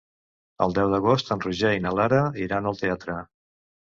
[0.65, 3.21] El deu d'agost en Roger i na Lara iran al teatre.